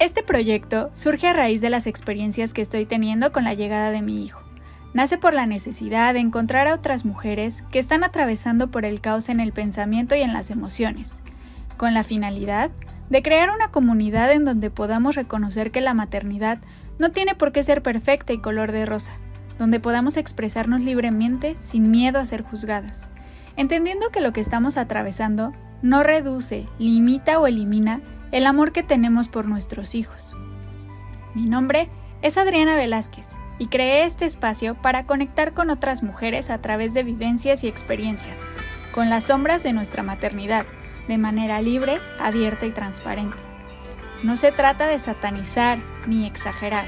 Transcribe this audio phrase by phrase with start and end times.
[0.00, 4.00] Este proyecto surge a raíz de las experiencias que estoy teniendo con la llegada de
[4.00, 4.40] mi hijo.
[4.94, 9.28] Nace por la necesidad de encontrar a otras mujeres que están atravesando por el caos
[9.28, 11.24] en el pensamiento y en las emociones,
[11.76, 12.70] con la finalidad
[13.10, 16.58] de crear una comunidad en donde podamos reconocer que la maternidad
[17.00, 19.14] no tiene por qué ser perfecta y color de rosa,
[19.58, 23.10] donde podamos expresarnos libremente sin miedo a ser juzgadas,
[23.56, 25.52] entendiendo que lo que estamos atravesando
[25.82, 28.00] no reduce, limita o elimina
[28.32, 30.36] el amor que tenemos por nuestros hijos.
[31.34, 31.88] Mi nombre
[32.22, 33.26] es Adriana Velázquez
[33.58, 38.38] y creé este espacio para conectar con otras mujeres a través de vivencias y experiencias,
[38.92, 40.66] con las sombras de nuestra maternidad,
[41.08, 43.36] de manera libre, abierta y transparente.
[44.22, 46.84] No se trata de satanizar ni exagerar,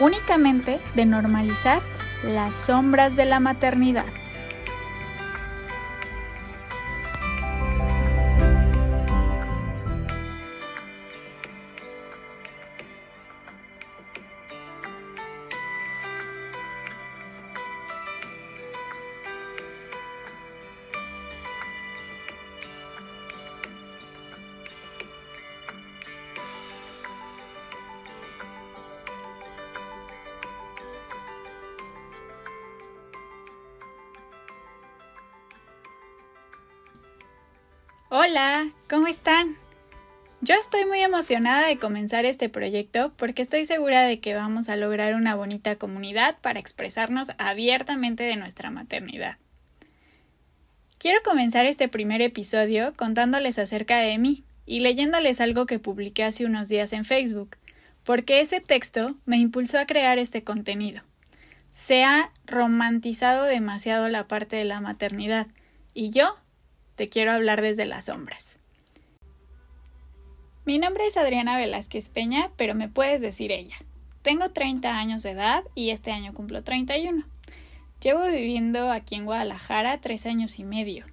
[0.00, 1.80] únicamente de normalizar
[2.24, 4.06] las sombras de la maternidad.
[38.14, 39.56] Hola, ¿cómo están?
[40.42, 44.76] Yo estoy muy emocionada de comenzar este proyecto porque estoy segura de que vamos a
[44.76, 49.38] lograr una bonita comunidad para expresarnos abiertamente de nuestra maternidad.
[50.98, 56.44] Quiero comenzar este primer episodio contándoles acerca de mí y leyéndoles algo que publiqué hace
[56.44, 57.56] unos días en Facebook,
[58.04, 61.02] porque ese texto me impulsó a crear este contenido.
[61.70, 65.46] Se ha romantizado demasiado la parte de la maternidad
[65.94, 66.36] y yo
[66.96, 68.58] te quiero hablar desde las sombras.
[70.64, 73.76] Mi nombre es Adriana Velázquez Peña, pero me puedes decir ella.
[74.22, 77.24] Tengo 30 años de edad y este año cumplo 31.
[78.00, 81.06] Llevo viviendo aquí en Guadalajara tres años y medio.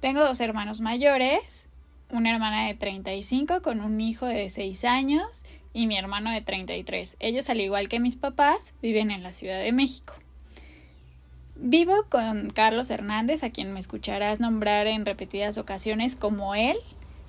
[0.00, 1.66] Tengo dos hermanos mayores,
[2.10, 7.16] una hermana de 35 con un hijo de 6 años y mi hermano de 33.
[7.20, 10.14] Ellos, al igual que mis papás, viven en la Ciudad de México.
[11.62, 16.78] Vivo con Carlos Hernández, a quien me escucharás nombrar en repetidas ocasiones como él,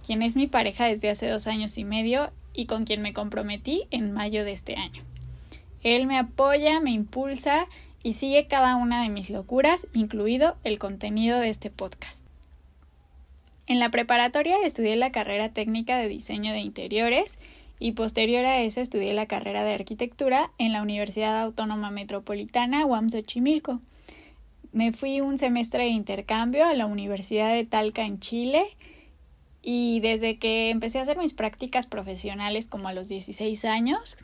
[0.08, 3.84] quien es mi pareja desde hace dos años y medio y con quien me comprometí
[3.92, 5.04] en mayo de este año.
[5.84, 7.68] Él me apoya, me impulsa
[8.04, 12.26] y sigue cada una de mis locuras, incluido el contenido de este podcast.
[13.68, 17.38] En la preparatoria estudié la carrera técnica de diseño de interiores
[17.80, 23.10] y posterior a eso estudié la carrera de arquitectura en la Universidad Autónoma Metropolitana UAM
[23.10, 23.82] Xochimilco
[24.72, 28.64] me fui un semestre de intercambio a la Universidad de Talca en Chile
[29.62, 34.18] y desde que empecé a hacer mis prácticas profesionales como a los 16 años,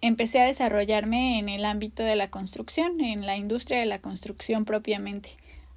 [0.00, 4.64] empecé a desarrollarme en el ámbito de la construcción, en la industria de la construcción
[4.64, 5.30] propiamente,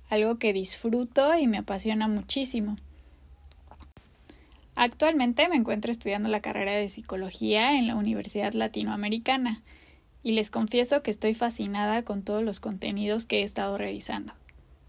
[0.10, 2.78] algo que disfruto y me apasiona muchísimo.
[4.76, 9.62] Actualmente me encuentro estudiando la carrera de psicología en la Universidad Latinoamericana
[10.24, 14.34] y les confieso que estoy fascinada con todos los contenidos que he estado revisando.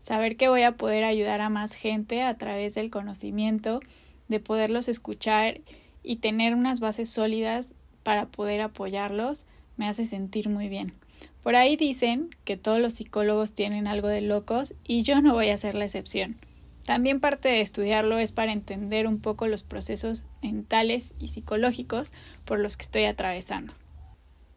[0.00, 3.80] Saber que voy a poder ayudar a más gente a través del conocimiento,
[4.28, 5.60] de poderlos escuchar
[6.02, 10.94] y tener unas bases sólidas para poder apoyarlos, me hace sentir muy bien.
[11.42, 15.50] Por ahí dicen que todos los psicólogos tienen algo de locos y yo no voy
[15.50, 16.36] a ser la excepción.
[16.84, 22.12] También parte de estudiarlo es para entender un poco los procesos mentales y psicológicos
[22.44, 23.74] por los que estoy atravesando.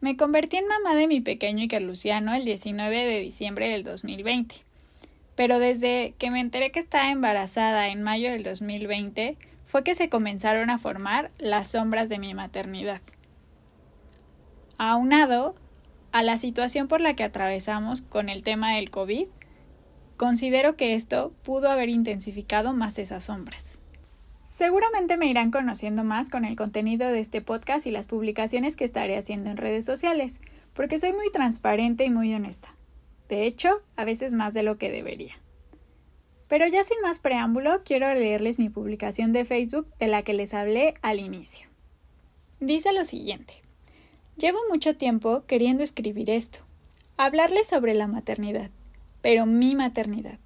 [0.00, 4.56] Me convertí en mamá de mi pequeño Iker Luciano el 19 de diciembre del 2020.
[5.34, 10.10] Pero desde que me enteré que estaba embarazada en mayo del 2020, fue que se
[10.10, 13.00] comenzaron a formar las sombras de mi maternidad.
[14.76, 15.54] Aunado
[16.12, 19.26] a la situación por la que atravesamos con el tema del COVID,
[20.18, 23.80] considero que esto pudo haber intensificado más esas sombras.
[24.56, 28.86] Seguramente me irán conociendo más con el contenido de este podcast y las publicaciones que
[28.86, 30.40] estaré haciendo en redes sociales,
[30.72, 32.74] porque soy muy transparente y muy honesta.
[33.28, 35.34] De hecho, a veces más de lo que debería.
[36.48, 40.54] Pero ya sin más preámbulo, quiero leerles mi publicación de Facebook de la que les
[40.54, 41.68] hablé al inicio.
[42.58, 43.52] Dice lo siguiente.
[44.38, 46.60] Llevo mucho tiempo queriendo escribir esto,
[47.18, 48.70] hablarles sobre la maternidad,
[49.20, 50.38] pero mi maternidad.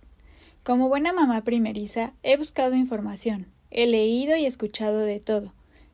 [0.65, 5.53] Como buena mamá primeriza, he buscado información, He leído y escuchado de todo,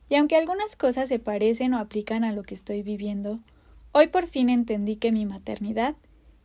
[0.09, 3.39] y aunque algunas cosas se parecen o aplican a lo que estoy viviendo,
[3.91, 5.95] hoy por fin entendí que mi maternidad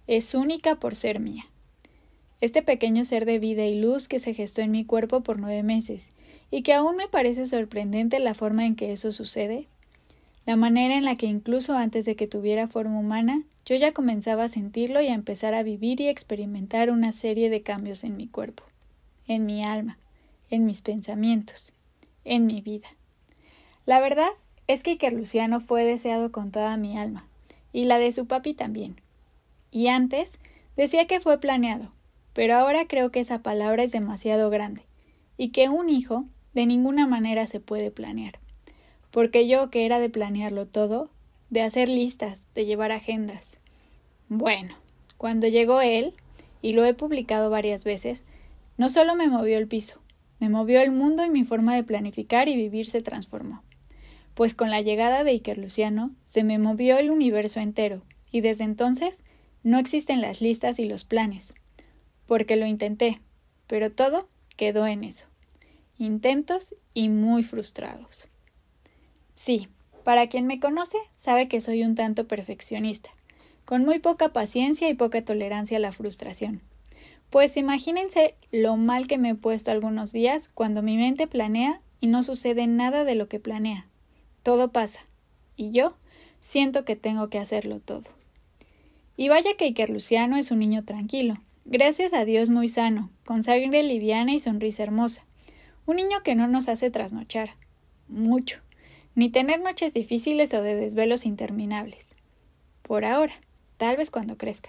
[0.06, 1.44] es única por ser mía.
[2.40, 5.62] Este pequeño ser de vida y luz que se gestó en mi cuerpo por nueve
[5.62, 6.10] meses,
[6.50, 9.68] y que aún me parece sorprendente la forma en que eso sucede,
[10.44, 14.44] la manera en la que incluso antes de que tuviera forma humana, yo ya comenzaba
[14.44, 18.26] a sentirlo y a empezar a vivir y experimentar una serie de cambios en mi
[18.26, 18.64] cuerpo,
[19.28, 19.98] en mi alma,
[20.52, 21.72] en mis pensamientos,
[22.24, 22.86] en mi vida.
[23.86, 24.30] La verdad
[24.68, 25.14] es que Iker
[25.60, 27.26] fue deseado con toda mi alma,
[27.72, 29.00] y la de su papi también.
[29.72, 30.38] Y antes
[30.76, 31.90] decía que fue planeado,
[32.32, 34.82] pero ahora creo que esa palabra es demasiado grande,
[35.36, 38.38] y que un hijo de ninguna manera se puede planear
[39.12, 41.10] porque yo que era de planearlo todo,
[41.50, 43.58] de hacer listas, de llevar agendas.
[44.28, 44.74] Bueno,
[45.18, 46.14] cuando llegó él,
[46.62, 48.24] y lo he publicado varias veces,
[48.78, 50.00] no solo me movió el piso,
[50.42, 53.62] me movió el mundo y mi forma de planificar y vivir se transformó.
[54.34, 58.02] Pues con la llegada de Iker Luciano se me movió el universo entero,
[58.32, 59.22] y desde entonces
[59.62, 61.54] no existen las listas y los planes.
[62.26, 63.20] Porque lo intenté,
[63.68, 65.28] pero todo quedó en eso.
[65.96, 68.26] Intentos y muy frustrados.
[69.34, 69.68] Sí,
[70.02, 73.10] para quien me conoce sabe que soy un tanto perfeccionista,
[73.64, 76.62] con muy poca paciencia y poca tolerancia a la frustración.
[77.32, 82.08] Pues imagínense lo mal que me he puesto algunos días cuando mi mente planea y
[82.08, 83.86] no sucede nada de lo que planea.
[84.42, 85.00] Todo pasa,
[85.56, 85.96] y yo
[86.40, 88.04] siento que tengo que hacerlo todo.
[89.16, 93.42] Y vaya que Iker Luciano es un niño tranquilo, gracias a Dios muy sano, con
[93.42, 95.24] sangre liviana y sonrisa hermosa.
[95.86, 97.56] Un niño que no nos hace trasnochar.
[98.08, 98.60] Mucho
[99.14, 102.08] ni tener noches difíciles o de desvelos interminables.
[102.82, 103.34] Por ahora,
[103.78, 104.68] tal vez cuando crezca.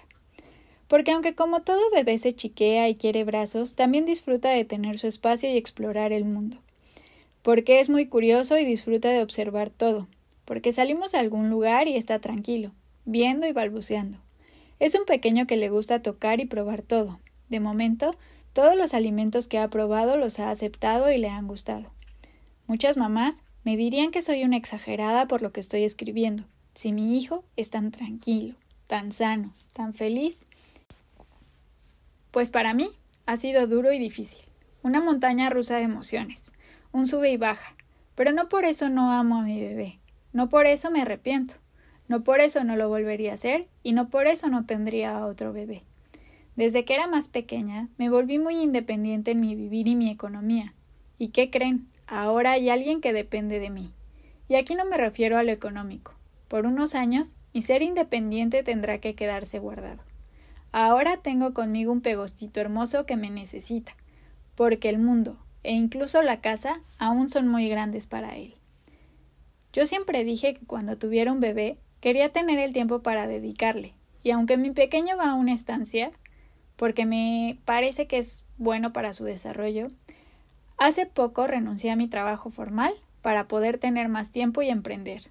[0.88, 5.06] Porque aunque como todo bebé se chiquea y quiere brazos, también disfruta de tener su
[5.06, 6.58] espacio y explorar el mundo.
[7.42, 10.08] Porque es muy curioso y disfruta de observar todo.
[10.44, 12.72] Porque salimos a algún lugar y está tranquilo,
[13.04, 14.18] viendo y balbuceando.
[14.78, 17.18] Es un pequeño que le gusta tocar y probar todo.
[17.48, 18.14] De momento,
[18.52, 21.90] todos los alimentos que ha probado los ha aceptado y le han gustado.
[22.66, 26.44] Muchas mamás me dirían que soy una exagerada por lo que estoy escribiendo,
[26.74, 28.54] si mi hijo es tan tranquilo,
[28.86, 30.46] tan sano, tan feliz.
[32.34, 32.90] Pues para mí
[33.26, 34.42] ha sido duro y difícil,
[34.82, 36.50] una montaña rusa de emociones,
[36.90, 37.76] un sube y baja,
[38.16, 40.00] pero no por eso no amo a mi bebé,
[40.32, 41.54] no por eso me arrepiento,
[42.08, 45.26] no por eso no lo volvería a hacer y no por eso no tendría a
[45.26, 45.84] otro bebé.
[46.56, 50.74] Desde que era más pequeña me volví muy independiente en mi vivir y mi economía.
[51.18, 51.86] ¿Y qué creen?
[52.08, 53.92] Ahora hay alguien que depende de mí.
[54.48, 56.14] Y aquí no me refiero a lo económico.
[56.48, 60.02] Por unos años, mi ser independiente tendrá que quedarse guardado.
[60.76, 63.94] Ahora tengo conmigo un pegostito hermoso que me necesita,
[64.56, 68.56] porque el mundo e incluso la casa aún son muy grandes para él.
[69.72, 73.94] Yo siempre dije que cuando tuviera un bebé quería tener el tiempo para dedicarle,
[74.24, 76.10] y aunque mi pequeño va a una estancia,
[76.74, 79.92] porque me parece que es bueno para su desarrollo,
[80.76, 85.30] Hace poco renuncié a mi trabajo formal para poder tener más tiempo y emprender.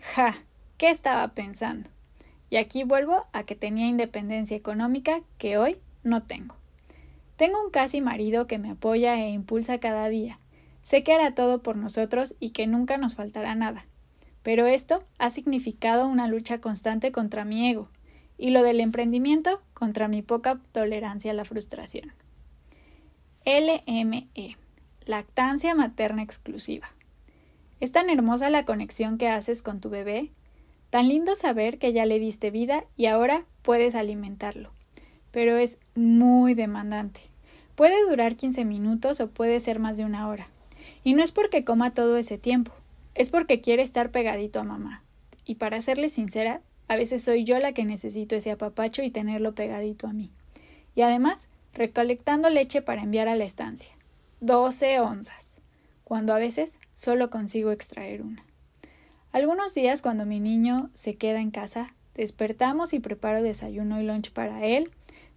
[0.00, 0.36] Ja,
[0.76, 1.88] ¿qué estaba pensando?
[2.50, 6.56] Y aquí vuelvo a que tenía independencia económica que hoy no tengo.
[7.36, 10.38] Tengo un casi marido que me apoya e impulsa cada día.
[10.82, 13.86] Sé que hará todo por nosotros y que nunca nos faltará nada.
[14.42, 17.88] Pero esto ha significado una lucha constante contra mi ego
[18.36, 22.12] y lo del emprendimiento contra mi poca tolerancia a la frustración.
[23.44, 24.56] LME,
[25.04, 26.90] lactancia materna exclusiva.
[27.80, 30.30] Es tan hermosa la conexión que haces con tu bebé,
[30.90, 34.70] tan lindo saber que ya le diste vida y ahora puedes alimentarlo.
[35.30, 37.20] Pero es muy demandante.
[37.76, 40.48] Puede durar 15 minutos o puede ser más de una hora.
[41.04, 42.72] Y no es porque coma todo ese tiempo,
[43.14, 45.02] es porque quiere estar pegadito a mamá.
[45.44, 49.54] Y para serle sincera, a veces soy yo la que necesito ese apapacho y tenerlo
[49.54, 50.30] pegadito a mí.
[50.94, 53.92] Y además, recolectando leche para enviar a la estancia.
[54.40, 55.60] Doce onzas,
[56.04, 58.44] cuando a veces solo consigo extraer una.
[59.32, 64.32] Algunos días cuando mi niño se queda en casa, despertamos y preparo desayuno y lunch
[64.32, 64.90] para él,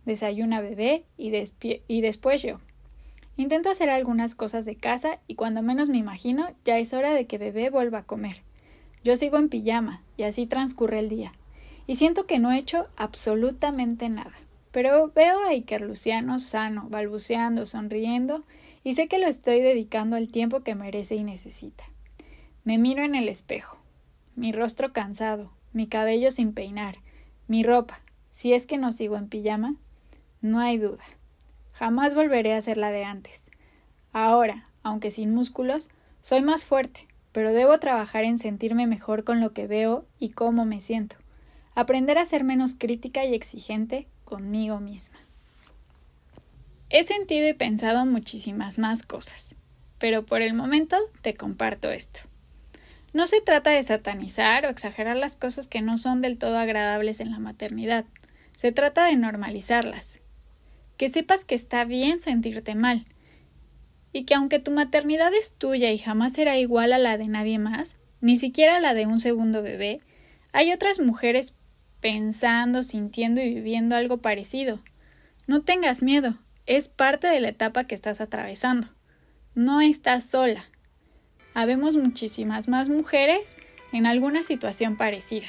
[0.03, 2.59] desayuna bebé y, después yo.
[3.37, 7.27] Intento hacer algunas cosas de casa y cuando menos me imagino ya es hora de
[7.27, 8.41] que bebé vuelva a comer.
[9.03, 11.33] Yo sigo en pijama y así transcurre el día.
[11.85, 14.33] Y siento que no he hecho absolutamente nada.
[14.71, 18.43] Pero veo a Iker Luciano sano, balbuceando, sonriendo,
[18.83, 21.83] y sé que lo estoy dedicando al tiempo que merece y necesita.
[22.63, 23.82] Me miro en el espejo,
[24.35, 26.97] mi rostro cansado, mi cabello sin peinar,
[27.47, 29.75] mi ropa, si es que no sigo en pijama,
[30.41, 31.03] no hay duda.
[31.73, 33.49] Jamás volveré a ser la de antes.
[34.11, 35.89] Ahora, aunque sin músculos,
[36.21, 40.65] soy más fuerte, pero debo trabajar en sentirme mejor con lo que veo y cómo
[40.65, 41.15] me siento.
[41.75, 45.17] Aprender a ser menos crítica y exigente conmigo misma.
[46.89, 49.55] He sentido y pensado muchísimas más cosas,
[49.97, 52.19] pero por el momento te comparto esto.
[53.13, 57.19] No se trata de satanizar o exagerar las cosas que no son del todo agradables
[57.19, 58.05] en la maternidad.
[58.57, 60.19] Se trata de normalizarlas.
[60.97, 63.05] Que sepas que está bien sentirte mal.
[64.13, 67.59] Y que aunque tu maternidad es tuya y jamás será igual a la de nadie
[67.59, 70.01] más, ni siquiera la de un segundo bebé,
[70.51, 71.53] hay otras mujeres
[71.99, 74.79] pensando, sintiendo y viviendo algo parecido.
[75.45, 78.87] No tengas miedo, es parte de la etapa que estás atravesando.
[79.53, 80.65] No estás sola
[81.53, 83.55] habemos muchísimas más mujeres
[83.91, 85.47] en alguna situación parecida.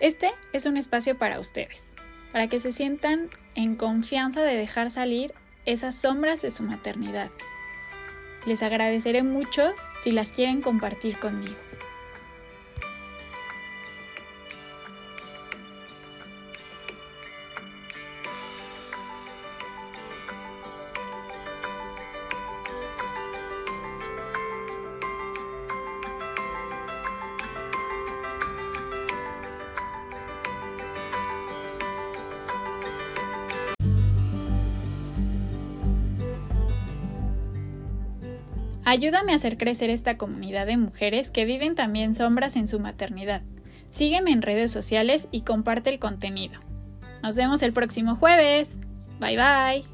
[0.00, 1.92] Este es un espacio para ustedes,
[2.32, 5.34] para que se sientan en confianza de dejar salir
[5.66, 7.30] esas sombras de su maternidad.
[8.46, 11.69] Les agradeceré mucho si las quieren compartir conmigo.
[38.84, 43.42] Ayúdame a hacer crecer esta comunidad de mujeres que viven también sombras en su maternidad.
[43.90, 46.60] Sígueme en redes sociales y comparte el contenido.
[47.22, 48.76] Nos vemos el próximo jueves.
[49.18, 49.89] Bye bye.